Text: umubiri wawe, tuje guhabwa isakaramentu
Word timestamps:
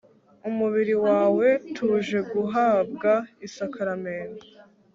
umubiri 0.49 0.93
wawe, 1.05 1.47
tuje 1.75 2.19
guhabwa 2.31 3.13
isakaramentu 3.47 4.43